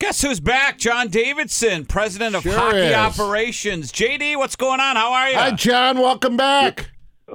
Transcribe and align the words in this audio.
Guess 0.00 0.22
who's 0.22 0.38
back? 0.38 0.78
John 0.78 1.08
Davidson, 1.08 1.84
president 1.84 2.36
of 2.36 2.44
Sure 2.44 2.52
hockey 2.52 2.78
is. 2.78 2.94
operations. 2.94 3.90
JD, 3.90 4.36
what's 4.36 4.54
going 4.54 4.78
on? 4.78 4.94
How 4.94 5.12
are 5.12 5.28
you? 5.28 5.34
Hi, 5.36 5.50
John. 5.50 5.98
Welcome 5.98 6.36
back. 6.36 6.90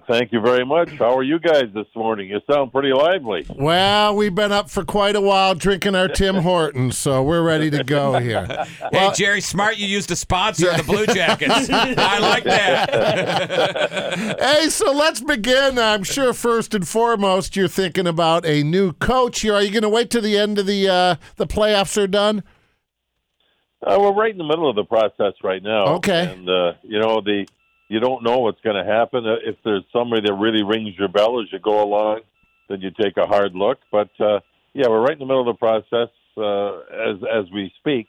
Thank 0.08 0.32
you 0.32 0.42
very 0.42 0.66
much. 0.66 0.90
How 0.98 1.16
are 1.16 1.22
you 1.24 1.38
guys 1.40 1.66
this 1.76 1.86
morning? 1.96 2.28
You 2.28 2.40
sound 2.52 2.72
pretty 2.72 2.92
lively. 2.94 3.46
Well, 3.54 4.16
we've 4.16 4.34
been 4.34 4.52
up 4.52 4.72
for 4.72 4.84
quite 4.84 5.16
a 5.16 5.22
while 5.22 5.54
drinking 5.54 5.94
our 5.94 6.08
Tim 6.08 6.38
Hortons, 6.38 6.98
so 6.98 7.22
we're 7.22 7.44
ready 7.44 7.70
to 7.70 7.84
go 7.84 8.18
here. 8.18 8.46
hey, 8.80 8.88
Well, 8.92 9.12
Jerry 9.14 9.40
Smart, 9.42 9.78
you 9.78 9.86
used 9.86 10.10
to 10.10 10.16
sponsor 10.16 10.76
the 10.76 10.82
Blue 10.84 11.06
Jackets. 11.06 11.70
I 11.72 12.18
like 12.18 12.44
that. 12.46 12.90
hey, 14.40 14.70
so 14.70 14.92
let's 14.92 15.20
begin. 15.22 15.78
I'm 15.78 16.04
sure 16.04 16.34
first 16.34 16.74
and 16.74 16.88
foremost 16.88 17.56
you're 17.56 17.68
thinking 17.68 18.08
about 18.08 18.48
a 18.48 18.64
new 18.64 18.94
coach 18.94 19.42
here. 19.42 19.54
Are 19.54 19.62
you 19.62 19.70
going 19.70 19.84
to 19.84 19.90
wait 19.90 20.10
till 20.10 20.24
the 20.24 20.40
end 20.40 20.58
of 20.58 20.66
the 20.66 20.90
uh, 20.90 21.16
the 21.36 21.46
playoffs 21.46 22.02
are 22.02 22.08
done? 22.08 22.42
Uh, 23.86 23.98
we're 24.00 24.14
right 24.14 24.32
in 24.32 24.38
the 24.38 24.44
middle 24.44 24.70
of 24.70 24.76
the 24.76 24.84
process 24.84 25.34
right 25.44 25.62
now. 25.62 25.96
Okay. 25.96 26.32
And 26.32 26.50
uh, 26.50 26.74
you 26.84 27.00
know 27.00 27.22
the 27.22 27.46
you 27.90 28.00
don't 28.00 28.24
know 28.24 28.40
what's 28.40 28.62
going 28.62 28.76
to 28.76 28.90
happen. 28.90 29.26
Uh, 29.28 29.36
If 29.44 29.58
there's 29.64 29.84
somebody 29.92 30.22
that 30.28 30.34
really 30.34 30.64
rings 30.64 30.98
your 30.98 31.10
bell 31.10 31.42
as 31.42 31.52
you 31.52 31.60
go 31.60 31.84
along, 31.84 32.22
then 32.70 32.82
you 32.82 32.92
take 32.92 33.18
a 33.18 33.26
hard 33.28 33.54
look. 33.56 33.80
But 33.92 34.10
uh, 34.20 34.40
yeah, 34.74 34.88
we're 34.88 35.02
right 35.02 35.12
in 35.12 35.20
the 35.20 35.26
middle 35.26 35.48
of 35.48 35.54
the 35.54 35.60
process 35.60 36.10
uh, 36.38 36.80
as 37.10 37.18
as 37.32 37.52
we 37.52 37.72
speak, 37.80 38.08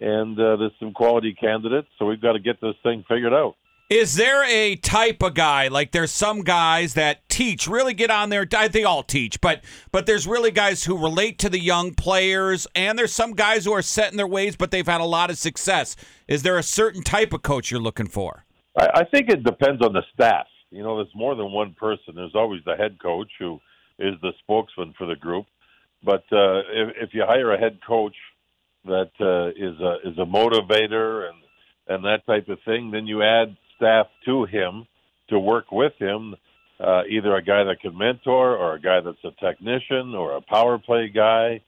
and 0.00 0.38
uh, 0.38 0.56
there's 0.56 0.72
some 0.80 0.92
quality 0.92 1.32
candidates, 1.34 1.88
so 1.98 2.06
we've 2.06 2.20
got 2.20 2.32
to 2.32 2.40
get 2.40 2.60
this 2.60 2.74
thing 2.82 3.04
figured 3.08 3.32
out. 3.32 3.54
Is 3.94 4.16
there 4.16 4.42
a 4.42 4.74
type 4.74 5.22
of 5.22 5.34
guy 5.34 5.68
like 5.68 5.92
there's 5.92 6.10
some 6.10 6.42
guys 6.42 6.94
that 6.94 7.28
teach, 7.28 7.68
really 7.68 7.94
get 7.94 8.10
on 8.10 8.28
there? 8.28 8.44
They 8.44 8.82
all 8.82 9.04
teach, 9.04 9.40
but 9.40 9.62
but 9.92 10.04
there's 10.04 10.26
really 10.26 10.50
guys 10.50 10.82
who 10.82 10.98
relate 10.98 11.38
to 11.38 11.48
the 11.48 11.60
young 11.60 11.94
players, 11.94 12.66
and 12.74 12.98
there's 12.98 13.12
some 13.12 13.34
guys 13.34 13.64
who 13.64 13.72
are 13.72 13.82
set 13.82 14.10
in 14.10 14.16
their 14.16 14.26
ways, 14.26 14.56
but 14.56 14.72
they've 14.72 14.84
had 14.84 15.00
a 15.00 15.04
lot 15.04 15.30
of 15.30 15.38
success. 15.38 15.94
Is 16.26 16.42
there 16.42 16.58
a 16.58 16.62
certain 16.64 17.04
type 17.04 17.32
of 17.32 17.42
coach 17.42 17.70
you're 17.70 17.78
looking 17.78 18.08
for? 18.08 18.44
I, 18.76 18.88
I 18.94 19.04
think 19.04 19.28
it 19.28 19.44
depends 19.44 19.80
on 19.80 19.92
the 19.92 20.02
staff. 20.12 20.48
You 20.72 20.82
know, 20.82 20.96
there's 20.96 21.14
more 21.14 21.36
than 21.36 21.52
one 21.52 21.72
person. 21.74 22.16
There's 22.16 22.34
always 22.34 22.64
the 22.64 22.74
head 22.74 22.98
coach 23.00 23.30
who 23.38 23.60
is 24.00 24.16
the 24.22 24.32
spokesman 24.40 24.92
for 24.98 25.06
the 25.06 25.14
group. 25.14 25.46
But 26.02 26.24
uh, 26.32 26.66
if, 26.72 26.96
if 27.00 27.10
you 27.14 27.22
hire 27.24 27.52
a 27.52 27.60
head 27.60 27.78
coach 27.86 28.16
that 28.86 29.12
uh, 29.20 29.50
is 29.50 29.80
a 29.80 30.10
is 30.10 30.18
a 30.18 30.26
motivator 30.26 31.28
and 31.28 31.36
and 31.86 32.04
that 32.04 32.26
type 32.26 32.48
of 32.48 32.58
thing, 32.64 32.90
then 32.90 33.06
you 33.06 33.22
add 33.22 33.56
staff 33.76 34.06
to 34.24 34.44
him 34.44 34.86
to 35.28 35.38
work 35.38 35.72
with 35.72 35.92
him. 35.98 36.34
Uh, 36.80 37.02
either 37.08 37.34
a 37.36 37.42
guy 37.42 37.62
that 37.64 37.80
can 37.80 37.96
mentor, 37.96 38.56
or 38.56 38.74
a 38.74 38.80
guy 38.80 39.00
that's 39.00 39.24
a 39.24 39.30
technician, 39.44 40.14
or 40.14 40.36
a 40.36 40.40
power 40.40 40.76
play 40.78 41.08
guy. 41.08 41.60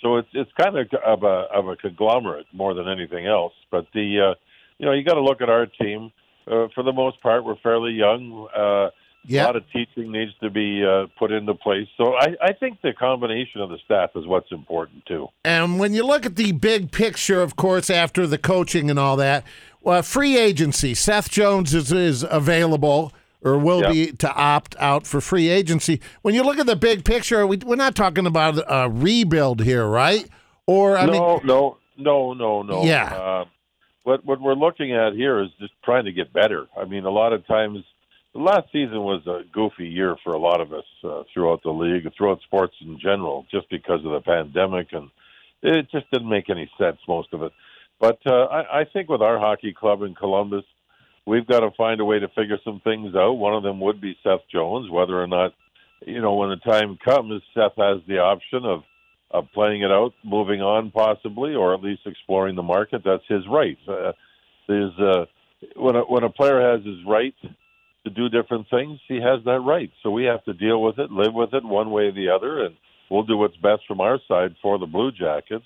So 0.00 0.16
it's 0.16 0.28
it's 0.32 0.50
kind 0.60 0.76
of 0.78 0.86
of 1.04 1.22
a 1.24 1.46
of 1.52 1.68
a 1.68 1.76
conglomerate 1.76 2.46
more 2.52 2.72
than 2.72 2.88
anything 2.88 3.26
else. 3.26 3.52
But 3.70 3.86
the 3.92 4.30
uh, 4.30 4.34
you 4.78 4.86
know 4.86 4.92
you 4.92 5.04
got 5.04 5.14
to 5.14 5.22
look 5.22 5.40
at 5.40 5.50
our 5.50 5.66
team 5.66 6.12
uh, 6.46 6.68
for 6.74 6.82
the 6.84 6.92
most 6.92 7.20
part, 7.20 7.44
we're 7.44 7.56
fairly 7.62 7.92
young. 7.92 8.48
Uh, 8.56 8.90
Yeah. 9.24 9.44
A 9.44 9.46
lot 9.46 9.56
of 9.56 9.62
teaching 9.72 10.10
needs 10.10 10.32
to 10.42 10.50
be 10.50 10.84
uh, 10.84 11.06
put 11.16 11.30
into 11.30 11.54
place. 11.54 11.86
So 11.96 12.14
I, 12.16 12.34
I 12.42 12.52
think 12.52 12.80
the 12.82 12.92
combination 12.92 13.60
of 13.60 13.70
the 13.70 13.78
staff 13.84 14.10
is 14.16 14.26
what's 14.26 14.50
important 14.50 15.06
too. 15.06 15.28
And 15.44 15.78
when 15.78 15.92
you 15.94 16.04
look 16.04 16.26
at 16.26 16.34
the 16.34 16.50
big 16.50 16.90
picture, 16.90 17.40
of 17.40 17.54
course, 17.54 17.88
after 17.88 18.26
the 18.26 18.38
coaching 18.38 18.90
and 18.90 18.98
all 18.98 19.16
that, 19.18 19.44
well, 19.82 20.02
free 20.02 20.36
agency. 20.38 20.94
Seth 20.94 21.30
Jones 21.30 21.74
is, 21.74 21.92
is 21.92 22.24
available 22.28 23.12
or 23.42 23.58
will 23.58 23.80
Yep. 23.80 23.92
be 23.92 24.12
to 24.12 24.32
opt 24.34 24.76
out 24.78 25.06
for 25.06 25.20
free 25.20 25.48
agency. 25.48 26.00
When 26.22 26.34
you 26.34 26.42
look 26.42 26.58
at 26.58 26.66
the 26.66 26.76
big 26.76 27.04
picture, 27.04 27.46
we, 27.46 27.56
we're 27.58 27.76
not 27.76 27.94
talking 27.96 28.26
about 28.26 28.58
a 28.68 28.88
rebuild 28.88 29.60
here, 29.62 29.86
right? 29.86 30.28
Or 30.66 30.96
I 30.96 31.06
no, 31.06 31.12
mean, 31.12 31.40
no, 31.44 31.76
no, 31.96 32.32
no, 32.34 32.62
no. 32.62 32.84
Yeah. 32.84 33.12
Uh, 33.12 33.44
what 34.04 34.24
what 34.24 34.40
we're 34.40 34.54
looking 34.54 34.92
at 34.94 35.12
here 35.12 35.40
is 35.40 35.50
just 35.60 35.72
trying 35.84 36.04
to 36.04 36.12
get 36.12 36.32
better. 36.32 36.66
I 36.76 36.84
mean, 36.84 37.04
a 37.04 37.10
lot 37.10 37.32
of 37.32 37.46
times, 37.46 37.84
the 38.32 38.40
last 38.40 38.66
season 38.72 39.00
was 39.00 39.26
a 39.26 39.42
goofy 39.52 39.88
year 39.88 40.16
for 40.24 40.32
a 40.32 40.38
lot 40.38 40.60
of 40.60 40.72
us 40.72 40.84
uh, 41.04 41.22
throughout 41.32 41.62
the 41.62 41.70
league, 41.70 42.08
throughout 42.16 42.40
sports 42.42 42.74
in 42.80 42.98
general, 42.98 43.46
just 43.50 43.68
because 43.70 44.04
of 44.04 44.12
the 44.12 44.20
pandemic, 44.20 44.88
and 44.92 45.10
it 45.62 45.88
just 45.90 46.10
didn't 46.12 46.28
make 46.28 46.48
any 46.50 46.70
sense 46.78 46.98
most 47.06 47.32
of 47.32 47.42
it. 47.42 47.52
But 48.02 48.18
uh, 48.26 48.46
I, 48.46 48.80
I 48.80 48.84
think 48.92 49.08
with 49.08 49.22
our 49.22 49.38
hockey 49.38 49.72
club 49.72 50.02
in 50.02 50.16
Columbus, 50.16 50.64
we've 51.24 51.46
got 51.46 51.60
to 51.60 51.70
find 51.76 52.00
a 52.00 52.04
way 52.04 52.18
to 52.18 52.26
figure 52.36 52.58
some 52.64 52.80
things 52.82 53.14
out. 53.14 53.34
One 53.34 53.54
of 53.54 53.62
them 53.62 53.78
would 53.78 54.00
be 54.00 54.18
Seth 54.24 54.40
Jones, 54.52 54.90
whether 54.90 55.22
or 55.22 55.28
not, 55.28 55.52
you 56.04 56.20
know, 56.20 56.34
when 56.34 56.50
the 56.50 56.56
time 56.56 56.98
comes, 57.04 57.40
Seth 57.54 57.76
has 57.78 58.02
the 58.08 58.18
option 58.18 58.64
of 58.64 58.82
of 59.30 59.46
playing 59.54 59.80
it 59.80 59.90
out, 59.90 60.12
moving 60.22 60.60
on 60.60 60.90
possibly, 60.90 61.54
or 61.54 61.72
at 61.72 61.82
least 61.82 62.02
exploring 62.04 62.54
the 62.54 62.62
market. 62.62 63.02
That's 63.02 63.22
his 63.28 63.44
right. 63.48 63.78
Uh, 63.88 64.12
there's 64.68 64.92
uh, 64.98 65.24
when 65.76 65.96
a, 65.96 66.00
when 66.00 66.24
a 66.24 66.28
player 66.28 66.60
has 66.72 66.84
his 66.84 66.98
right 67.08 67.34
to 68.04 68.10
do 68.10 68.28
different 68.28 68.66
things, 68.68 68.98
he 69.08 69.20
has 69.22 69.42
that 69.44 69.60
right. 69.60 69.90
So 70.02 70.10
we 70.10 70.24
have 70.24 70.44
to 70.44 70.52
deal 70.52 70.82
with 70.82 70.98
it, 70.98 71.10
live 71.12 71.32
with 71.32 71.54
it 71.54 71.64
one 71.64 71.92
way 71.92 72.08
or 72.08 72.12
the 72.12 72.28
other, 72.28 72.64
and 72.64 72.74
we'll 73.10 73.22
do 73.22 73.38
what's 73.38 73.56
best 73.56 73.82
from 73.88 74.00
our 74.00 74.18
side 74.28 74.54
for 74.60 74.78
the 74.78 74.86
Blue 74.86 75.12
Jackets. 75.12 75.64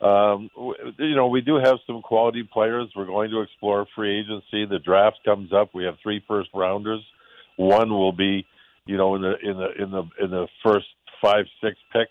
Um, 0.00 0.48
you 0.98 1.14
know, 1.14 1.26
we 1.26 1.42
do 1.42 1.56
have 1.56 1.76
some 1.86 2.00
quality 2.00 2.42
players. 2.42 2.88
We're 2.96 3.06
going 3.06 3.30
to 3.30 3.42
explore 3.42 3.86
free 3.94 4.20
agency. 4.20 4.64
The 4.64 4.78
draft 4.78 5.18
comes 5.24 5.52
up. 5.52 5.74
We 5.74 5.84
have 5.84 5.96
three 6.02 6.24
first 6.26 6.48
rounders. 6.54 7.02
One 7.56 7.90
will 7.90 8.12
be, 8.12 8.46
you 8.86 8.96
know, 8.96 9.14
in 9.14 9.22
the 9.22 9.34
in 9.42 9.56
the 9.58 9.82
in 9.82 9.90
the 9.90 10.02
in 10.24 10.30
the 10.30 10.48
first 10.64 10.86
five 11.20 11.44
six 11.62 11.76
picks. 11.92 12.10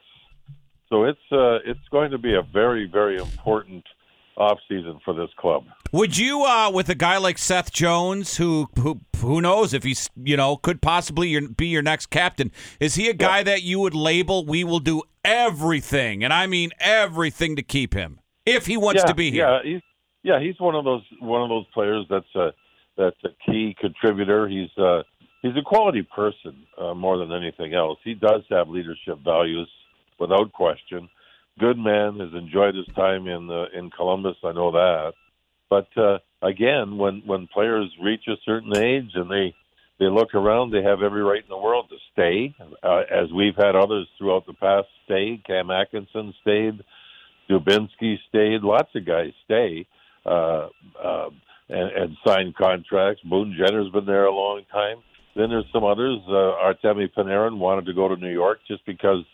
So 0.89 1.05
it's 1.05 1.19
uh, 1.31 1.57
it's 1.65 1.87
going 1.89 2.11
to 2.11 2.19
be 2.19 2.35
a 2.35 2.43
very 2.43 2.87
very 2.91 3.17
important 3.17 3.83
off 4.39 4.57
season 4.67 4.99
for 5.03 5.13
this 5.13 5.29
club. 5.37 5.65
Would 5.91 6.17
you, 6.17 6.43
uh, 6.43 6.71
with 6.71 6.89
a 6.89 6.95
guy 6.95 7.17
like 7.17 7.37
Seth 7.37 7.71
Jones, 7.71 8.37
who 8.37 8.69
who 8.77 9.01
who 9.17 9.41
knows 9.41 9.73
if 9.73 9.83
he's 9.83 10.09
you 10.15 10.37
know 10.37 10.55
could 10.55 10.81
possibly 10.81 11.29
your, 11.29 11.47
be 11.49 11.67
your 11.67 11.81
next 11.81 12.07
captain? 12.07 12.51
Is 12.79 12.95
he 12.95 13.09
a 13.09 13.13
guy 13.13 13.43
that 13.43 13.63
you 13.63 13.79
would 13.79 13.95
label? 13.95 14.45
We 14.45 14.63
will 14.63 14.79
do 14.79 15.03
everything, 15.23 16.23
and 16.23 16.31
I 16.31 16.47
mean 16.47 16.71
everything 16.79 17.55
to 17.55 17.63
keep 17.63 17.93
him 17.93 18.19
if 18.45 18.65
he 18.65 18.77
wants 18.77 19.01
yeah, 19.03 19.07
to 19.07 19.13
be 19.13 19.31
here. 19.31 19.47
Yeah, 19.47 19.59
he's 19.63 19.81
yeah 20.23 20.39
he's 20.39 20.59
one 20.59 20.75
of 20.75 20.85
those 20.85 21.03
one 21.19 21.41
of 21.41 21.49
those 21.49 21.65
players 21.73 22.05
that's 22.09 22.35
a 22.35 22.53
that's 22.97 23.17
a 23.23 23.29
key 23.45 23.75
contributor. 23.79 24.47
He's 24.47 24.69
uh, 24.77 25.03
he's 25.41 25.55
a 25.57 25.63
quality 25.63 26.03
person 26.03 26.65
uh, 26.77 26.93
more 26.93 27.17
than 27.17 27.31
anything 27.31 27.73
else. 27.73 27.99
He 28.03 28.13
does 28.13 28.43
have 28.49 28.69
leadership 28.69 29.19
values 29.23 29.69
without 30.19 30.51
question. 30.53 31.09
Good 31.59 31.77
man 31.77 32.19
has 32.19 32.33
enjoyed 32.33 32.75
his 32.75 32.87
time 32.95 33.27
in 33.27 33.49
uh, 33.49 33.65
in 33.77 33.89
Columbus. 33.91 34.37
I 34.43 34.53
know 34.53 34.71
that. 34.71 35.13
But 35.69 35.87
uh, 35.97 36.19
again, 36.41 36.97
when 36.97 37.21
when 37.25 37.47
players 37.47 37.89
reach 38.01 38.23
a 38.27 38.35
certain 38.45 38.75
age 38.75 39.11
and 39.13 39.29
they 39.29 39.53
they 39.99 40.05
look 40.05 40.33
around, 40.33 40.71
they 40.71 40.83
have 40.83 41.01
every 41.01 41.21
right 41.21 41.43
in 41.43 41.49
the 41.49 41.57
world 41.57 41.89
to 41.89 41.97
stay, 42.13 42.55
uh, 42.83 43.01
as 43.11 43.31
we've 43.35 43.55
had 43.57 43.75
others 43.75 44.07
throughout 44.17 44.45
the 44.45 44.53
past 44.53 44.87
stay. 45.05 45.41
Cam 45.45 45.69
Atkinson 45.69 46.33
stayed. 46.41 46.81
Dubinsky 47.49 48.15
stayed. 48.29 48.61
Lots 48.61 48.89
of 48.95 49.05
guys 49.05 49.31
stay 49.43 49.85
uh, 50.25 50.67
uh, 51.03 51.29
and, 51.67 51.91
and 51.91 52.17
sign 52.25 52.53
contracts. 52.57 53.21
Boone 53.23 53.57
Jenner's 53.57 53.91
been 53.91 54.05
there 54.05 54.25
a 54.25 54.33
long 54.33 54.61
time. 54.71 54.97
Then 55.35 55.49
there's 55.49 55.65
some 55.73 55.83
others. 55.83 56.19
Uh, 56.27 56.31
Artemi 56.31 57.07
Panarin 57.15 57.57
wanted 57.57 57.85
to 57.85 57.93
go 57.93 58.07
to 58.07 58.15
New 58.15 58.31
York 58.31 58.59
just 58.67 58.85
because 58.85 59.25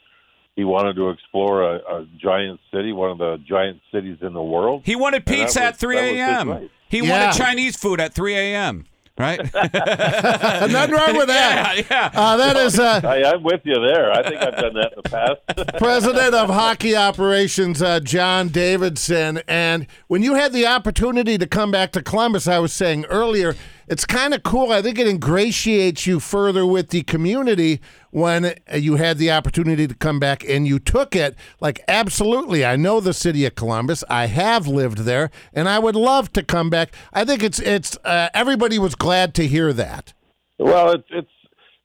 he 0.55 0.63
wanted 0.63 0.95
to 0.95 1.09
explore 1.09 1.63
a, 1.63 1.75
a 1.77 2.07
giant 2.17 2.59
city, 2.73 2.93
one 2.93 3.11
of 3.11 3.17
the 3.17 3.37
giant 3.47 3.81
cities 3.91 4.17
in 4.21 4.33
the 4.33 4.41
world. 4.43 4.81
He 4.85 4.95
wanted 4.95 5.25
pizza 5.25 5.43
was- 5.43 5.57
at 5.57 5.77
3 5.77 5.95
that 5.95 6.01
was 6.01 6.09
his 6.11 6.19
a.m. 6.19 6.69
He 6.87 6.99
Yeah. 6.99 7.25
wanted 7.27 7.37
Chinese 7.37 7.75
food 7.75 7.99
at 7.99 8.13
3 8.13 8.35
a.m. 8.35 8.85
Right? 9.17 9.39
nothing 9.53 10.93
wrong 10.93 11.15
with 11.15 11.27
that. 11.27 11.77
yeah, 11.77 11.83
yeah. 11.89 12.11
Uh, 12.13 12.35
that 12.35 12.57
is 12.57 12.77
uh, 12.77 12.99
I, 13.01 13.23
I'm 13.23 13.43
with 13.43 13.61
you 13.63 13.75
there. 13.75 14.11
I 14.11 14.21
think 14.23 14.41
I've 14.41 14.55
done 14.57 14.73
that 14.73 14.91
in 14.91 15.01
the 15.03 15.09
past. 15.09 15.77
president 15.77 16.35
of 16.35 16.49
hockey 16.49 16.97
operations, 16.97 17.81
uh, 17.81 18.01
John 18.01 18.49
Davidson. 18.49 19.41
And 19.47 19.87
when 20.07 20.21
you 20.21 20.35
had 20.35 20.51
the 20.51 20.67
opportunity 20.67 21.37
to 21.37 21.47
come 21.47 21.71
back 21.71 21.93
to 21.93 22.01
Columbus, 22.01 22.45
I 22.45 22.59
was 22.59 22.73
saying 22.73 23.05
earlier, 23.05 23.55
it's 23.87 24.05
kind 24.05 24.33
of 24.33 24.43
cool. 24.43 24.71
I 24.71 24.81
think 24.81 24.97
it 24.97 25.07
ingratiates 25.07 26.07
you 26.07 26.19
further 26.19 26.65
with 26.65 26.89
the 26.89 27.03
community 27.03 27.79
when 28.11 28.55
you 28.73 28.95
had 28.95 29.17
the 29.17 29.31
opportunity 29.31 29.87
to 29.87 29.95
come 29.95 30.19
back 30.19 30.43
and 30.47 30.67
you 30.67 30.79
took 30.79 31.15
it. 31.15 31.35
Like, 31.59 31.83
absolutely, 31.87 32.65
I 32.65 32.75
know 32.75 32.99
the 32.99 33.13
city 33.13 33.45
of 33.45 33.55
Columbus. 33.55 34.03
I 34.09 34.27
have 34.27 34.67
lived 34.67 34.99
there, 34.99 35.29
and 35.53 35.69
I 35.69 35.79
would 35.79 35.95
love 35.95 36.33
to 36.33 36.43
come 36.43 36.69
back. 36.69 36.93
I 37.13 37.25
think 37.25 37.43
it's 37.43 37.59
it's 37.59 37.97
uh, 38.03 38.29
everybody 38.33 38.79
was 38.79 38.95
glad 38.95 39.33
to 39.35 39.47
hear 39.47 39.73
that. 39.73 40.13
Well, 40.57 40.91
it's 40.91 41.07
it's 41.11 41.31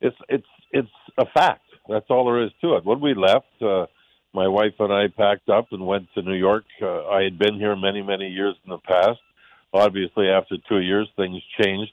it's 0.01 0.17
it's 0.29 0.47
it's 0.73 0.89
a 1.19 1.27
fact. 1.35 1.63
That's 1.89 2.07
all 2.09 2.25
there 2.27 2.45
is 2.45 2.53
to 2.63 2.77
it. 2.77 2.85
When 2.85 3.01
we 3.01 3.15
left, 3.15 3.47
uh, 3.61 3.87
my 4.33 4.47
wife 4.47 4.75
and 4.79 4.93
I 4.93 5.09
packed 5.09 5.49
up 5.49 5.69
and 5.73 5.87
went 5.87 6.07
to 6.15 6.23
New 6.23 6.35
York. 6.35 6.65
Uh, 6.81 7.09
I 7.09 7.25
had 7.25 7.39
been 7.39 7.55
here 7.55 7.75
many 7.77 8.03
many 8.03 8.29
years 8.29 8.55
in 8.65 8.71
the 8.71 8.79
past. 8.79 9.19
Obviously, 9.73 10.29
after 10.29 10.57
two 10.69 10.81
years, 10.81 11.09
things 11.17 11.41
changed, 11.61 11.93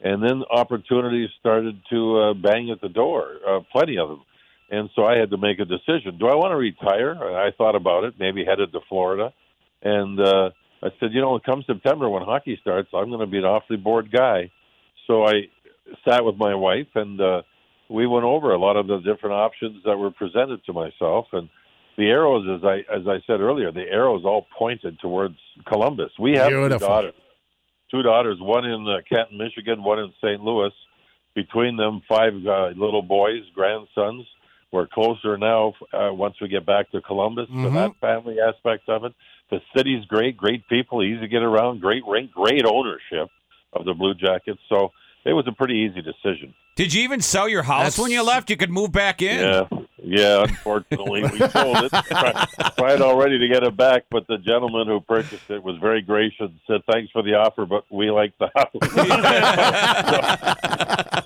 and 0.00 0.22
then 0.22 0.42
opportunities 0.50 1.28
started 1.40 1.80
to 1.90 2.18
uh, 2.18 2.34
bang 2.34 2.70
at 2.70 2.80
the 2.80 2.88
door. 2.88 3.36
Uh, 3.46 3.60
plenty 3.72 3.98
of 3.98 4.08
them, 4.08 4.22
and 4.70 4.90
so 4.94 5.04
I 5.04 5.18
had 5.18 5.30
to 5.30 5.36
make 5.36 5.58
a 5.60 5.64
decision. 5.64 6.18
Do 6.18 6.28
I 6.28 6.34
want 6.34 6.52
to 6.52 6.56
retire? 6.56 7.14
I 7.14 7.50
thought 7.56 7.74
about 7.74 8.04
it. 8.04 8.14
Maybe 8.18 8.44
headed 8.44 8.72
to 8.72 8.80
Florida. 8.88 9.32
And 9.82 10.20
uh, 10.20 10.50
I 10.82 10.88
said, 11.00 11.12
you 11.12 11.20
know, 11.20 11.38
come 11.44 11.64
September 11.66 12.08
when 12.08 12.22
hockey 12.22 12.58
starts, 12.60 12.88
I'm 12.92 13.08
going 13.08 13.20
to 13.20 13.26
be 13.26 13.38
an 13.38 13.44
awfully 13.44 13.76
bored 13.76 14.10
guy. 14.12 14.50
So 15.06 15.24
I 15.24 15.48
sat 16.08 16.24
with 16.24 16.36
my 16.36 16.54
wife 16.54 16.88
and 16.94 17.20
uh, 17.20 17.42
we 17.88 18.06
went 18.06 18.24
over 18.24 18.52
a 18.52 18.58
lot 18.58 18.76
of 18.76 18.86
the 18.86 18.98
different 18.98 19.34
options 19.34 19.82
that 19.84 19.96
were 19.96 20.10
presented 20.10 20.64
to 20.66 20.72
myself. 20.72 21.26
And 21.32 21.48
the 21.98 22.06
arrows, 22.08 22.46
as 22.48 22.64
I 22.64 22.76
as 22.90 23.06
I 23.06 23.18
said 23.26 23.40
earlier, 23.40 23.70
the 23.72 23.82
arrows 23.90 24.22
all 24.24 24.46
pointed 24.56 24.98
towards 25.00 25.36
Columbus. 25.66 26.10
We 26.18 26.32
have 26.38 26.48
two 26.48 26.68
daughters, 26.78 27.14
two 27.90 28.02
daughters, 28.02 28.38
one 28.40 28.64
in 28.64 28.86
uh, 28.88 28.98
Canton, 29.06 29.36
Michigan, 29.36 29.82
one 29.82 29.98
in 29.98 30.12
St. 30.22 30.40
Louis. 30.42 30.70
Between 31.34 31.76
them, 31.76 32.00
five 32.08 32.32
uh, 32.46 32.68
little 32.74 33.02
boys, 33.02 33.42
grandsons. 33.54 34.26
We're 34.72 34.86
closer 34.88 35.36
now 35.38 35.74
uh, 35.92 36.10
once 36.12 36.34
we 36.40 36.48
get 36.48 36.66
back 36.66 36.90
to 36.92 37.00
Columbus 37.00 37.46
to 37.48 37.52
Mhm. 37.52 37.74
that 37.74 37.92
family 38.00 38.36
aspect 38.40 38.88
of 38.88 39.04
it. 39.04 39.12
The 39.50 39.60
city's 39.76 40.04
great, 40.06 40.36
great 40.36 40.66
people, 40.68 41.02
easy 41.02 41.20
to 41.20 41.28
get 41.28 41.42
around, 41.42 41.80
great 41.80 42.02
rink, 42.06 42.32
great 42.32 42.64
ownership 42.66 43.28
of 43.72 43.84
the 43.84 43.94
Blue 43.94 44.14
Jackets. 44.14 44.58
So 44.68 44.92
it 45.24 45.32
was 45.32 45.46
a 45.46 45.52
pretty 45.52 45.74
easy 45.88 46.02
decision. 46.02 46.54
Did 46.76 46.92
you 46.92 47.02
even 47.02 47.20
sell 47.20 47.48
your 47.48 47.62
house 47.62 47.78
That's- 47.96 47.98
when 47.98 48.10
you 48.10 48.22
left? 48.22 48.50
You 48.50 48.56
could 48.56 48.70
move 48.70 48.92
back 48.92 49.22
in. 49.22 49.40
Yeah, 49.40 49.64
yeah. 50.08 50.42
Unfortunately, 50.42 51.22
we 51.22 51.38
sold 51.38 51.76
it. 51.84 51.90
Tried, 51.92 52.46
tried 52.76 53.00
already 53.02 53.38
to 53.38 53.48
get 53.48 53.62
it 53.62 53.76
back, 53.76 54.04
but 54.10 54.26
the 54.26 54.38
gentleman 54.38 54.86
who 54.86 55.00
purchased 55.00 55.50
it 55.50 55.62
was 55.62 55.76
very 55.78 56.02
gracious. 56.02 56.40
and 56.50 56.58
Said 56.66 56.80
thanks 56.90 57.10
for 57.12 57.22
the 57.22 57.34
offer, 57.34 57.66
but 57.66 57.84
we 57.90 58.10
like 58.10 58.32
the 58.38 58.50
house. 58.54 58.68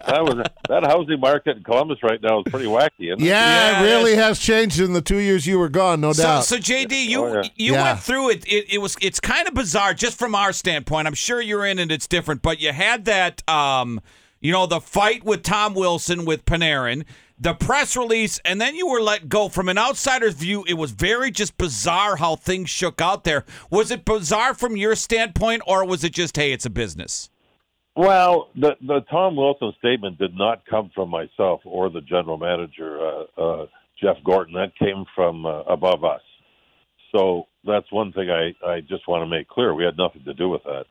that 0.06 0.22
was 0.22 0.46
that 0.68 0.84
housing 0.84 1.20
market 1.20 1.56
in 1.58 1.62
Columbus 1.64 2.02
right 2.02 2.20
now 2.22 2.40
is 2.40 2.44
pretty 2.50 2.66
wacky. 2.66 3.08
Isn't 3.12 3.20
it? 3.20 3.26
Yeah, 3.26 3.70
Yeah, 3.72 3.80
it 3.80 3.84
it 3.84 3.94
really 3.94 4.16
has 4.16 4.38
changed 4.38 4.80
in 4.80 4.92
the 4.92 5.02
two 5.02 5.18
years 5.18 5.46
you 5.46 5.58
were 5.58 5.68
gone, 5.68 6.00
no 6.00 6.12
So, 6.12 6.22
doubt. 6.22 6.44
so 6.44 6.56
JD, 6.56 7.04
you 7.06 7.24
Oh, 7.24 7.34
yeah. 7.34 7.42
you 7.56 7.72
Yeah. 7.72 7.82
went 7.84 8.00
through 8.00 8.30
it. 8.30 8.46
it. 8.46 8.72
It 8.74 8.78
was 8.78 8.96
it's 9.00 9.20
kind 9.20 9.46
of 9.48 9.54
bizarre, 9.54 9.94
just 9.94 10.18
from 10.18 10.34
our 10.34 10.52
standpoint. 10.52 11.06
I'm 11.06 11.14
sure 11.14 11.40
you're 11.40 11.66
in 11.66 11.78
it; 11.78 11.90
it's 11.92 12.06
different. 12.06 12.42
But 12.42 12.60
you 12.60 12.72
had 12.72 13.04
that, 13.06 13.48
um, 13.48 14.00
you 14.40 14.52
know, 14.52 14.66
the 14.66 14.80
fight 14.80 15.24
with 15.24 15.42
Tom 15.42 15.74
Wilson 15.74 16.24
with 16.24 16.44
Panarin, 16.44 17.04
the 17.42 17.54
press 17.54 17.96
release, 17.96 18.40
and 18.44 18.60
then 18.60 18.76
you 18.76 18.86
were 18.86 19.00
let 19.00 19.28
go. 19.28 19.48
From 19.48 19.68
an 19.68 19.76
outsider's 19.76 20.34
view, 20.34 20.64
it 20.68 20.74
was 20.74 20.92
very 20.92 21.30
just 21.32 21.58
bizarre 21.58 22.16
how 22.16 22.36
things 22.36 22.70
shook 22.70 23.00
out 23.00 23.24
there. 23.24 23.44
Was 23.68 23.90
it 23.90 24.04
bizarre 24.04 24.54
from 24.54 24.76
your 24.76 24.94
standpoint, 24.94 25.62
or 25.66 25.84
was 25.84 26.04
it 26.04 26.12
just, 26.12 26.36
hey, 26.36 26.52
it's 26.52 26.66
a 26.66 26.70
business? 26.70 27.30
Well, 27.96 28.48
the 28.54 28.76
the 28.80 29.00
Tom 29.10 29.36
Wilson 29.36 29.72
statement 29.78 30.18
did 30.18 30.34
not 30.34 30.64
come 30.66 30.90
from 30.94 31.10
myself 31.10 31.60
or 31.64 31.90
the 31.90 32.00
general 32.00 32.38
manager 32.38 32.98
uh, 33.00 33.40
uh, 33.40 33.66
Jeff 34.00 34.16
Gorton. 34.24 34.54
That 34.54 34.72
came 34.78 35.04
from 35.14 35.44
uh, 35.44 35.62
above 35.64 36.04
us. 36.04 36.22
So 37.14 37.48
that's 37.66 37.90
one 37.90 38.12
thing 38.12 38.30
I 38.30 38.54
I 38.66 38.80
just 38.80 39.06
want 39.08 39.22
to 39.22 39.26
make 39.26 39.48
clear. 39.48 39.74
We 39.74 39.84
had 39.84 39.98
nothing 39.98 40.24
to 40.24 40.32
do 40.32 40.48
with 40.48 40.62
that. 40.62 40.84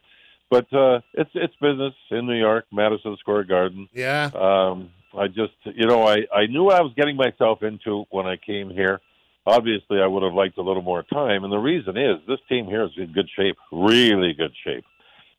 But 0.51 0.71
uh, 0.73 0.99
it's 1.13 1.31
it's 1.33 1.55
business 1.61 1.93
in 2.11 2.27
New 2.27 2.37
York, 2.37 2.65
Madison 2.71 3.17
Square 3.19 3.45
Garden. 3.45 3.87
yeah. 3.93 4.29
Um, 4.35 4.91
I 5.17 5.27
just, 5.27 5.53
you 5.65 5.87
know, 5.87 6.07
I, 6.07 6.25
I 6.33 6.45
knew 6.47 6.69
I 6.69 6.81
was 6.81 6.93
getting 6.95 7.17
myself 7.17 7.63
into 7.63 8.05
when 8.11 8.25
I 8.25 8.37
came 8.37 8.69
here. 8.69 9.01
Obviously, 9.45 9.99
I 9.99 10.07
would 10.07 10.23
have 10.23 10.33
liked 10.33 10.57
a 10.57 10.61
little 10.61 10.83
more 10.83 11.03
time. 11.03 11.43
And 11.43 11.51
the 11.51 11.57
reason 11.57 11.97
is 11.97 12.17
this 12.27 12.39
team 12.47 12.65
here 12.65 12.83
is 12.83 12.91
in 12.97 13.11
good 13.11 13.29
shape, 13.35 13.57
really 13.71 14.33
good 14.33 14.53
shape. 14.63 14.85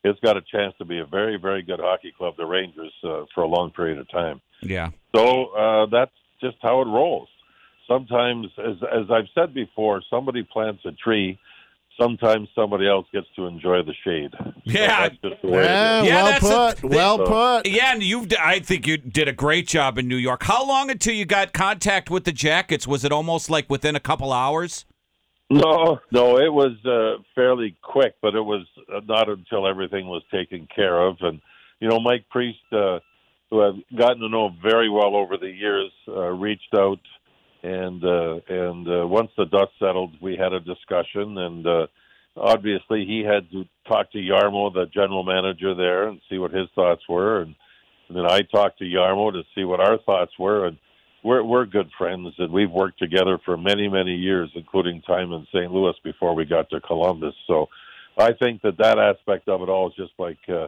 It's 0.04 0.18
got 0.20 0.36
a 0.36 0.42
chance 0.42 0.74
to 0.78 0.84
be 0.84 0.98
a 0.98 1.06
very, 1.06 1.38
very 1.38 1.62
good 1.62 1.78
hockey 1.80 2.12
club, 2.16 2.34
the 2.36 2.44
Rangers, 2.44 2.92
uh, 3.04 3.24
for 3.34 3.44
a 3.44 3.46
long 3.46 3.70
period 3.70 3.98
of 3.98 4.10
time. 4.10 4.40
Yeah. 4.60 4.90
So 5.14 5.46
uh, 5.54 5.86
that's 5.86 6.10
just 6.40 6.56
how 6.60 6.82
it 6.82 6.86
rolls. 6.86 7.28
Sometimes, 7.86 8.48
as, 8.58 8.76
as 8.82 9.10
I've 9.10 9.28
said 9.34 9.54
before, 9.54 10.02
somebody 10.10 10.42
plants 10.42 10.82
a 10.84 10.92
tree. 10.92 11.38
Sometimes 12.00 12.48
somebody 12.54 12.88
else 12.88 13.06
gets 13.12 13.26
to 13.36 13.46
enjoy 13.46 13.82
the 13.82 13.94
shade. 14.04 14.30
So 14.40 14.52
Yeah. 14.64 15.08
that's 15.08 15.16
just 15.22 15.42
the 15.42 15.48
Yeah. 15.48 16.02
Yeah, 16.02 16.22
well 16.42 16.70
put. 16.72 16.82
a- 16.82 16.86
well 16.86 17.18
So- 17.18 17.26
put. 17.62 17.68
Yeah, 17.68 17.92
and 17.92 18.02
you 18.02 18.26
I 18.40 18.58
think 18.60 18.86
you 18.86 18.96
did 18.96 19.28
a 19.28 19.32
great 19.32 19.68
job 19.68 19.98
in 19.98 20.08
New 20.08 20.16
York. 20.16 20.42
How 20.44 20.66
long 20.66 20.90
until 20.90 21.14
you 21.14 21.24
got 21.24 21.52
contact 21.52 22.10
with 22.10 22.24
the 22.24 22.32
Jackets? 22.32 22.86
Was 22.86 23.04
it 23.04 23.12
almost 23.12 23.50
like 23.50 23.68
within 23.70 23.94
a 23.94 24.00
couple 24.00 24.32
hours? 24.32 24.84
No, 25.50 26.00
no, 26.10 26.38
it 26.38 26.50
was 26.52 26.72
uh, 26.86 27.22
fairly 27.34 27.76
quick, 27.82 28.14
but 28.22 28.34
it 28.34 28.40
was 28.40 28.66
uh, 28.92 29.00
not 29.06 29.28
until 29.28 29.66
everything 29.66 30.06
was 30.06 30.22
taken 30.32 30.66
care 30.74 30.98
of. 30.98 31.18
And 31.20 31.40
you 31.78 31.88
know, 31.88 32.00
Mike 32.00 32.24
Priest, 32.30 32.60
uh, 32.72 33.00
who 33.50 33.62
I've 33.62 33.98
gotten 33.98 34.20
to 34.20 34.28
know 34.30 34.48
very 34.62 34.88
well 34.88 35.14
over 35.14 35.36
the 35.36 35.50
years, 35.50 35.90
uh, 36.08 36.28
reached 36.30 36.72
out, 36.74 37.00
and 37.62 38.04
uh, 38.04 38.40
and 38.48 38.88
uh, 38.88 39.06
once 39.06 39.30
the 39.36 39.46
dust 39.46 39.72
settled, 39.78 40.14
we 40.20 40.36
had 40.36 40.52
a 40.52 40.60
discussion, 40.60 41.38
and 41.38 41.66
uh, 41.66 41.86
obviously 42.36 43.04
he 43.04 43.24
had 43.24 43.50
to 43.52 43.64
talk 43.86 44.10
to 44.12 44.18
Jarmo, 44.18 44.72
the 44.72 44.86
general 44.92 45.22
manager 45.22 45.74
there, 45.74 46.08
and 46.08 46.20
see 46.28 46.38
what 46.38 46.52
his 46.52 46.68
thoughts 46.74 47.02
were, 47.08 47.42
and, 47.42 47.54
and 48.08 48.16
then 48.16 48.26
I 48.26 48.40
talked 48.42 48.78
to 48.78 48.84
Jarmo 48.84 49.32
to 49.32 49.42
see 49.54 49.64
what 49.64 49.80
our 49.80 49.98
thoughts 49.98 50.32
were, 50.38 50.66
and 50.66 50.76
we're 51.22 51.42
we're 51.42 51.66
good 51.66 51.90
friends 51.96 52.34
and 52.38 52.52
we've 52.52 52.70
worked 52.70 52.98
together 52.98 53.38
for 53.44 53.56
many 53.56 53.88
many 53.88 54.14
years 54.14 54.50
including 54.54 55.00
time 55.02 55.32
in 55.32 55.46
St. 55.52 55.70
Louis 55.70 55.94
before 56.02 56.34
we 56.34 56.44
got 56.44 56.68
to 56.70 56.80
Columbus 56.80 57.34
so 57.46 57.68
I 58.18 58.32
think 58.32 58.62
that 58.62 58.78
that 58.78 58.98
aspect 58.98 59.48
of 59.48 59.62
it 59.62 59.68
all 59.68 59.88
is 59.88 59.94
just 59.96 60.12
like 60.18 60.38
uh 60.48 60.66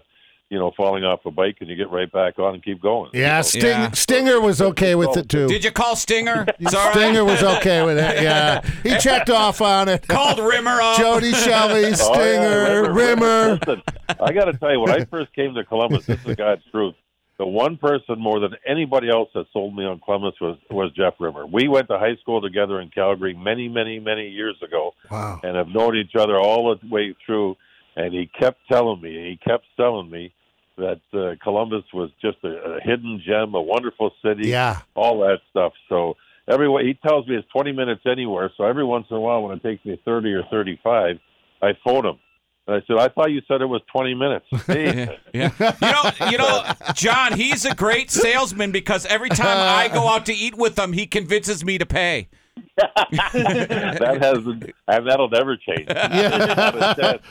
you 0.54 0.60
know 0.60 0.70
falling 0.76 1.02
off 1.04 1.20
a 1.26 1.30
bike 1.32 1.56
and 1.60 1.68
you 1.68 1.74
get 1.74 1.90
right 1.90 2.10
back 2.12 2.38
on 2.38 2.54
and 2.54 2.62
keep 2.62 2.80
going 2.80 3.10
Yeah, 3.12 3.40
So- 3.40 3.58
Sting, 3.58 3.64
Yeah. 3.70 3.90
Stinger 3.90 4.40
was 4.40 4.62
okay 4.62 4.94
with 4.94 5.16
it 5.16 5.28
too. 5.28 5.48
Did 5.48 5.64
you 5.64 5.72
call 5.72 5.96
Stinger? 5.96 6.46
It's 6.60 6.72
all 6.72 6.86
right. 6.86 6.94
Stinger 6.94 7.24
was 7.24 7.42
okay 7.42 7.84
with 7.84 7.98
it. 7.98 8.22
Yeah, 8.22 8.60
he 8.84 8.96
checked 9.06 9.30
off 9.30 9.60
on 9.60 9.88
it. 9.88 10.06
Called 10.06 10.38
Rimmer 10.38 10.80
up. 10.80 10.96
Jody 10.98 11.32
Shelley, 11.32 11.84
Oh, 11.86 11.88
yeah, 11.88 11.94
Stinger, 11.94 12.92
Rimmer. 12.92 13.58
Listen, 13.66 13.82
I 14.20 14.32
got 14.32 14.44
to 14.46 14.52
tell 14.54 14.70
you, 14.72 14.80
when 14.80 14.90
I 14.92 15.04
first 15.06 15.32
came 15.34 15.54
to 15.54 15.64
Columbus, 15.64 16.06
this 16.06 16.24
is 16.24 16.36
God's 16.36 16.62
truth. 16.70 16.94
The 17.36 17.46
one 17.46 17.76
person 17.78 18.20
more 18.20 18.38
than 18.38 18.54
anybody 18.64 19.10
else 19.10 19.28
that 19.34 19.46
sold 19.52 19.74
me 19.74 19.84
on 19.84 19.98
Columbus 19.98 20.34
was 20.40 20.56
was 20.70 20.92
Jeff 20.92 21.14
Rimmer. 21.18 21.44
We 21.46 21.66
went 21.66 21.88
to 21.88 21.98
high 21.98 22.14
school 22.22 22.40
together 22.40 22.80
in 22.80 22.90
Calgary 22.90 23.34
many, 23.34 23.68
many, 23.68 23.98
many 23.98 24.28
years 24.28 24.54
ago. 24.62 24.92
Wow. 25.10 25.40
and 25.42 25.56
have 25.56 25.66
known 25.68 25.96
each 25.96 26.14
other 26.16 26.38
all 26.38 26.76
the 26.80 26.88
way 26.88 27.12
through. 27.26 27.56
And 27.96 28.12
he 28.14 28.28
kept 28.38 28.58
telling 28.70 29.00
me, 29.00 29.10
he 29.30 29.36
kept 29.48 29.64
telling 29.76 30.08
me 30.10 30.32
that 30.76 31.00
uh, 31.12 31.34
Columbus 31.42 31.84
was 31.92 32.10
just 32.20 32.38
a, 32.44 32.48
a 32.48 32.80
hidden 32.80 33.22
gem, 33.24 33.54
a 33.54 33.62
wonderful 33.62 34.10
city, 34.24 34.48
Yeah. 34.48 34.80
all 34.94 35.20
that 35.20 35.38
stuff. 35.50 35.72
So 35.88 36.16
every 36.48 36.68
he 36.84 36.94
tells 37.06 37.26
me 37.28 37.36
it's 37.36 37.48
20 37.52 37.72
minutes 37.72 38.02
anywhere. 38.06 38.50
So 38.56 38.64
every 38.64 38.84
once 38.84 39.06
in 39.10 39.16
a 39.16 39.20
while, 39.20 39.42
when 39.42 39.56
it 39.56 39.62
takes 39.62 39.84
me 39.84 40.00
30 40.04 40.32
or 40.32 40.42
35, 40.50 41.18
I 41.62 41.72
phone 41.84 42.06
him. 42.06 42.18
And 42.66 42.76
I 42.76 42.86
said, 42.86 42.96
I 42.98 43.08
thought 43.08 43.30
you 43.30 43.42
said 43.46 43.60
it 43.60 43.66
was 43.66 43.82
20 43.92 44.14
minutes. 44.14 44.46
Hey, 44.66 45.18
Yeah. 45.34 45.50
You 45.60 45.92
know, 45.92 46.30
you 46.30 46.38
know, 46.38 46.62
John, 46.94 47.34
he's 47.34 47.64
a 47.66 47.74
great 47.74 48.10
salesman 48.10 48.72
because 48.72 49.04
every 49.06 49.28
time 49.28 49.58
I 49.58 49.88
go 49.92 50.08
out 50.08 50.26
to 50.26 50.32
eat 50.34 50.56
with 50.56 50.78
him, 50.78 50.92
he 50.94 51.06
convinces 51.06 51.62
me 51.64 51.76
to 51.78 51.84
pay. 51.86 52.28
that 52.78 54.18
hasn't, 54.20 54.70
and 54.88 55.08
that'll 55.08 55.28
never 55.28 55.56
change. 55.56 55.88
Not 55.88 56.74
a 56.76 56.94
chance. 57.00 57.22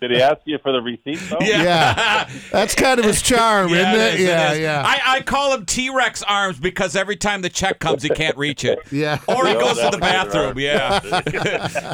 Did 0.00 0.12
he 0.12 0.22
ask 0.22 0.38
you 0.44 0.58
for 0.62 0.70
the 0.72 0.80
receipt? 0.80 1.18
Though? 1.28 1.38
Yeah. 1.40 2.28
That's 2.52 2.74
kind 2.74 2.98
of 3.00 3.04
his 3.04 3.20
charm, 3.20 3.68
Yeah, 3.72 3.92
isn't 3.94 4.00
it 4.00 4.14
it? 4.14 4.20
is, 4.20 4.26
yeah, 4.28 4.52
is. 4.52 4.58
yeah. 4.60 4.82
I, 4.86 5.00
I 5.16 5.20
call 5.22 5.54
him 5.54 5.66
T 5.66 5.90
Rex 5.90 6.22
arms 6.22 6.58
because 6.60 6.94
every 6.96 7.16
time 7.16 7.42
the 7.42 7.48
check 7.48 7.78
comes, 7.80 8.02
he 8.02 8.08
can't 8.10 8.36
reach 8.36 8.64
it. 8.64 8.78
yeah. 8.92 9.18
Or 9.28 9.46
he 9.46 9.54
No, 9.54 9.60
goes 9.60 9.78
to 9.80 9.88
the 9.90 9.98
bathroom. 9.98 10.56
right. 10.56 10.56
Yeah. 10.58 11.00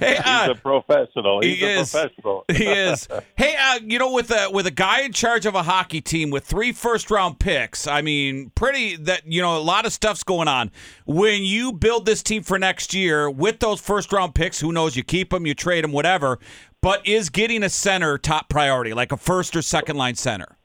hey, 0.00 0.16
He's 0.16 0.26
uh, 0.26 0.48
a 0.50 0.54
professional. 0.54 1.40
He's 1.42 1.58
he 1.58 1.64
a 1.64 1.80
is. 1.80 1.90
professional. 1.92 2.44
he 2.52 2.64
is. 2.66 3.08
Hey, 3.36 3.56
uh, 3.58 3.78
you 3.82 3.98
know, 3.98 4.12
with 4.12 4.30
a 4.30 4.50
with 4.52 4.66
a 4.66 4.70
guy 4.70 5.00
in 5.02 5.12
charge 5.12 5.46
of 5.46 5.54
a 5.54 5.62
hockey 5.62 6.00
team 6.00 6.30
with 6.30 6.44
three 6.44 6.72
first 6.72 7.10
round 7.10 7.38
picks, 7.38 7.86
I 7.86 8.02
mean, 8.02 8.50
pretty 8.54 8.96
that 8.96 9.26
you 9.26 9.40
know 9.40 9.56
a 9.56 9.60
lot 9.60 9.86
of 9.86 9.92
stuff's 9.92 10.22
going 10.22 10.48
on. 10.48 10.70
When 11.06 11.42
you 11.42 11.72
build 11.72 12.06
this 12.06 12.22
team 12.22 12.42
for 12.42 12.58
next 12.58 12.92
year 12.94 13.30
with 13.30 13.60
those 13.60 13.80
first 13.80 14.12
round 14.12 14.34
picks, 14.34 14.60
who 14.60 14.72
knows? 14.72 14.96
You 14.96 15.02
keep 15.04 15.30
them, 15.30 15.46
you 15.46 15.54
trade 15.54 15.84
them, 15.84 15.92
whatever. 15.92 16.38
But 16.84 17.06
is 17.06 17.30
getting 17.30 17.62
a 17.62 17.70
center 17.70 18.18
top 18.18 18.50
priority, 18.50 18.92
like 18.92 19.10
a 19.10 19.16
first 19.16 19.56
or 19.56 19.62
second 19.62 19.96
line 19.96 20.16
center? 20.16 20.58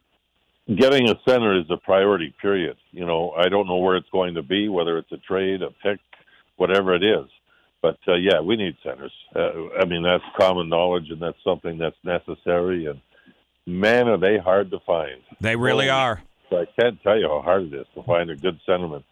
Getting 0.68 1.08
a 1.08 1.16
center 1.26 1.58
is 1.58 1.64
a 1.70 1.78
priority. 1.78 2.36
Period. 2.42 2.76
You 2.92 3.06
know, 3.06 3.32
I 3.38 3.48
don't 3.48 3.68
know 3.68 3.78
where 3.78 3.96
it's 3.96 4.10
going 4.12 4.36
to 4.36 4.44
be, 4.44 4.68
whether 4.68 4.98
it's 4.98 5.10
a 5.14 5.18
trade, 5.20 5.62
a 5.62 5.70
pick, 5.82 6.02
whatever 6.58 6.94
it 6.94 7.06
is. 7.06 7.26
But 7.82 8.00
uh, 8.06 8.16
yeah, 8.16 8.42
we 8.42 8.58
need 8.58 8.76
centers. 8.84 9.14
Uh, 9.34 9.70
I 9.80 9.86
mean, 9.86 10.04
that's 10.04 10.26
common 10.38 10.68
knowledge, 10.68 11.10
and 11.10 11.22
that's 11.22 11.42
something 11.42 11.78
that's 11.78 11.96
necessary. 12.04 12.88
And 12.88 13.00
man, 13.66 14.10
are 14.10 14.18
they 14.18 14.38
hard 14.40 14.72
to 14.72 14.80
find. 14.86 15.22
They 15.40 15.56
really 15.56 15.88
Holy 15.88 16.02
are. 16.02 16.22
I 16.52 16.66
can't 16.78 17.02
tell 17.02 17.18
you 17.18 17.30
how 17.30 17.42
hard 17.42 17.72
it 17.72 17.74
is 17.74 17.88
to 17.96 18.04
find 18.04 18.30
a 18.30 18.36
good 18.36 18.60
centerman. 18.68 19.06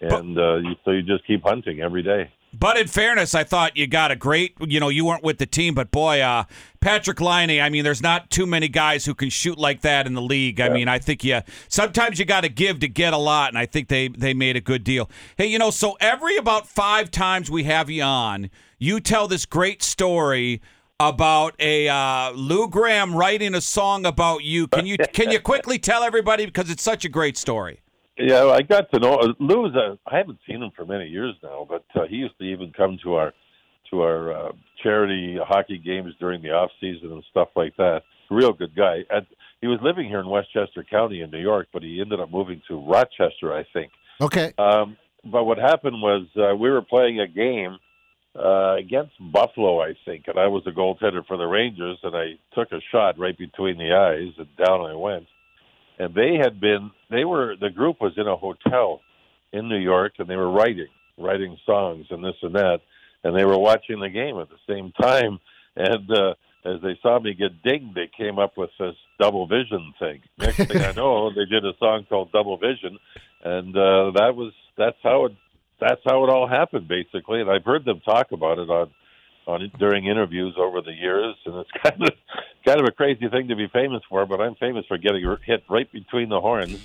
And 0.00 0.36
uh, 0.36 0.56
you, 0.56 0.74
so 0.84 0.90
you 0.90 1.02
just 1.02 1.24
keep 1.24 1.44
hunting 1.44 1.82
every 1.82 2.02
day. 2.02 2.32
But 2.52 2.78
in 2.78 2.86
fairness, 2.86 3.34
I 3.34 3.44
thought 3.44 3.76
you 3.76 3.86
got 3.86 4.10
a 4.10 4.16
great, 4.16 4.54
you 4.60 4.80
know, 4.80 4.88
you 4.88 5.04
weren't 5.04 5.22
with 5.22 5.38
the 5.38 5.46
team, 5.46 5.74
but 5.74 5.90
boy, 5.90 6.20
uh, 6.20 6.44
Patrik 6.80 7.20
Laine, 7.20 7.60
I 7.60 7.68
mean, 7.68 7.84
there's 7.84 8.02
not 8.02 8.30
too 8.30 8.46
many 8.46 8.68
guys 8.68 9.04
who 9.04 9.14
can 9.14 9.28
shoot 9.28 9.58
like 9.58 9.82
that 9.82 10.06
in 10.06 10.14
the 10.14 10.22
league. 10.22 10.60
I 10.60 10.68
mean, 10.68 10.88
I 10.88 10.98
think 10.98 11.22
you 11.24 11.40
sometimes 11.68 12.18
you 12.18 12.24
got 12.24 12.42
to 12.42 12.48
give 12.48 12.80
to 12.80 12.88
get 12.88 13.12
a 13.12 13.18
lot, 13.18 13.50
and 13.50 13.58
I 13.58 13.66
think 13.66 13.88
they 13.88 14.08
they 14.08 14.32
made 14.32 14.56
a 14.56 14.60
good 14.60 14.82
deal. 14.82 15.10
Hey, 15.36 15.46
you 15.46 15.58
know, 15.58 15.70
so 15.70 15.96
every 16.00 16.36
about 16.36 16.66
five 16.66 17.10
times 17.10 17.50
we 17.50 17.64
have 17.64 17.90
you 17.90 18.02
on, 18.02 18.50
you 18.78 19.00
tell 19.00 19.28
this 19.28 19.44
great 19.44 19.82
story 19.82 20.62
about 21.00 21.54
a 21.60 21.88
uh, 21.88 22.32
Lou 22.32 22.68
Gramm 22.68 23.14
writing 23.14 23.54
a 23.54 23.60
song 23.60 24.06
about 24.06 24.42
you. 24.42 24.66
Can 24.66 24.86
you 24.86 24.96
can 25.12 25.30
you 25.30 25.38
quickly 25.38 25.78
tell 25.78 26.02
everybody 26.02 26.46
because 26.46 26.70
it's 26.70 26.82
such 26.82 27.04
a 27.04 27.08
great 27.08 27.36
story? 27.36 27.82
Yeah, 28.18 28.46
I 28.46 28.62
got 28.62 28.90
to 28.92 28.98
know 28.98 29.14
uh, 29.14 29.32
Lou's. 29.38 29.74
A, 29.76 29.98
I 30.06 30.18
haven't 30.18 30.40
seen 30.46 30.62
him 30.62 30.72
for 30.74 30.84
many 30.84 31.06
years 31.06 31.34
now, 31.42 31.66
but 31.68 31.84
uh, 31.94 32.06
he 32.08 32.16
used 32.16 32.36
to 32.38 32.44
even 32.44 32.72
come 32.76 32.98
to 33.04 33.14
our 33.14 33.32
to 33.90 34.02
our 34.02 34.32
uh, 34.32 34.52
charity 34.82 35.38
hockey 35.42 35.78
games 35.78 36.12
during 36.18 36.42
the 36.42 36.50
off 36.50 36.70
season 36.80 37.12
and 37.12 37.24
stuff 37.30 37.48
like 37.56 37.76
that. 37.76 38.02
Real 38.30 38.52
good 38.52 38.74
guy. 38.76 39.04
And 39.10 39.26
he 39.60 39.66
was 39.66 39.78
living 39.82 40.08
here 40.08 40.20
in 40.20 40.28
Westchester 40.28 40.84
County 40.88 41.22
in 41.22 41.30
New 41.30 41.40
York, 41.40 41.68
but 41.72 41.82
he 41.82 42.00
ended 42.00 42.20
up 42.20 42.30
moving 42.30 42.60
to 42.68 42.86
Rochester, 42.86 43.54
I 43.54 43.64
think. 43.72 43.90
Okay. 44.20 44.52
Um, 44.58 44.96
but 45.24 45.44
what 45.44 45.58
happened 45.58 46.02
was 46.02 46.26
uh, 46.36 46.54
we 46.54 46.70
were 46.70 46.82
playing 46.82 47.20
a 47.20 47.26
game 47.26 47.78
uh, 48.38 48.76
against 48.76 49.12
Buffalo, 49.32 49.80
I 49.80 49.94
think, 50.04 50.24
and 50.28 50.38
I 50.38 50.46
was 50.46 50.62
the 50.64 50.70
goaltender 50.70 51.26
for 51.26 51.36
the 51.36 51.46
Rangers, 51.46 51.98
and 52.02 52.14
I 52.14 52.32
took 52.54 52.72
a 52.72 52.80
shot 52.92 53.18
right 53.18 53.36
between 53.36 53.78
the 53.78 53.92
eyes, 53.92 54.34
and 54.38 54.48
down 54.64 54.82
I 54.82 54.94
went. 54.94 55.26
And 55.98 56.14
they 56.14 56.36
had 56.40 56.60
been, 56.60 56.90
they 57.10 57.24
were, 57.24 57.56
the 57.60 57.70
group 57.70 58.00
was 58.00 58.12
in 58.16 58.26
a 58.26 58.36
hotel 58.36 59.00
in 59.52 59.68
New 59.68 59.78
York, 59.78 60.14
and 60.18 60.28
they 60.28 60.36
were 60.36 60.50
writing, 60.50 60.88
writing 61.18 61.56
songs 61.66 62.06
and 62.10 62.22
this 62.22 62.36
and 62.42 62.54
that, 62.54 62.80
and 63.24 63.36
they 63.36 63.44
were 63.44 63.58
watching 63.58 64.00
the 64.00 64.08
game 64.08 64.38
at 64.38 64.48
the 64.48 64.72
same 64.72 64.92
time. 64.92 65.40
And 65.74 66.10
uh, 66.10 66.34
as 66.64 66.80
they 66.82 66.98
saw 67.02 67.18
me 67.18 67.34
get 67.34 67.62
dinged, 67.62 67.94
they 67.94 68.10
came 68.16 68.38
up 68.38 68.56
with 68.56 68.70
this 68.78 68.94
double 69.18 69.46
vision 69.46 69.92
thing. 69.98 70.20
Next 70.38 70.56
thing 70.56 70.82
I 70.82 70.92
know, 70.92 71.30
they 71.30 71.44
did 71.44 71.64
a 71.64 71.76
song 71.78 72.06
called 72.08 72.32
Double 72.32 72.58
Vision, 72.58 72.98
and 73.42 73.76
uh, 73.76 74.10
that 74.14 74.34
was 74.34 74.52
that's 74.76 74.96
how 75.02 75.26
it 75.26 75.32
that's 75.80 76.00
how 76.04 76.24
it 76.24 76.30
all 76.30 76.48
happened 76.48 76.88
basically. 76.88 77.40
And 77.40 77.50
I've 77.50 77.64
heard 77.64 77.84
them 77.84 78.00
talk 78.00 78.32
about 78.32 78.58
it 78.58 78.68
on 78.68 78.90
on 79.48 79.70
during 79.78 80.06
interviews 80.06 80.54
over 80.58 80.80
the 80.82 80.92
years, 80.92 81.34
and 81.46 81.56
it's 81.56 81.70
kind 81.82 82.02
of 82.02 82.10
kind 82.64 82.80
of 82.80 82.86
a 82.86 82.92
crazy 82.92 83.28
thing 83.28 83.48
to 83.48 83.56
be 83.56 83.66
famous 83.72 84.02
for. 84.08 84.26
But 84.26 84.40
I'm 84.40 84.54
famous 84.56 84.84
for 84.86 84.98
getting 84.98 85.24
hit 85.44 85.64
right 85.68 85.90
between 85.90 86.28
the 86.28 86.40
horns 86.40 86.78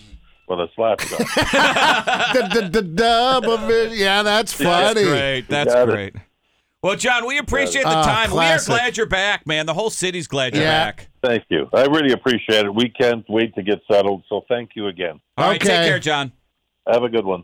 with 0.48 0.60
a 0.60 0.68
slap 0.76 1.00
shot. 1.02 1.20
the, 2.34 2.62
the, 2.62 2.70
the 2.70 2.82
double 2.82 3.58
vision. 3.58 3.98
Yeah, 4.00 4.24
that's 4.24 4.54
funny. 4.54 5.04
That's 5.04 5.04
great. 5.04 5.42
That's 5.48 5.74
it. 5.74 5.86
great. 5.88 6.16
Well, 6.82 6.98
John, 6.98 7.26
we 7.26 7.38
appreciate 7.38 7.84
the 7.84 7.88
Ah, 7.90 8.04
time. 8.04 8.30
classic. 8.30 8.68
We 8.68 8.76
are 8.76 8.78
glad 8.80 8.98
you're 8.98 9.06
back, 9.06 9.48
man. 9.48 9.66
The 9.66 9.74
whole 9.74 9.90
city's 9.90 10.28
glad 10.28 10.54
you're 10.54 10.64
Yeah. 10.66 10.86
back. 10.88 11.08
thank 11.24 11.46
you. 11.48 11.70
I 11.74 11.84
really 11.86 12.12
appreciate 12.12 12.66
it. 12.66 12.76
We 12.76 12.90
can't 12.90 13.24
wait 13.30 13.56
to 13.56 13.64
get 13.64 13.80
settled. 13.90 14.24
So 14.28 14.44
thank 14.50 14.72
you 14.76 14.88
again. 14.88 15.22
All 15.38 15.48
right, 15.48 15.56
Okay. 15.62 15.70
take 15.78 15.88
care, 15.88 16.00
John. 16.00 16.34
Have 16.86 17.04
a 17.04 17.08
good 17.10 17.24
one. 17.24 17.42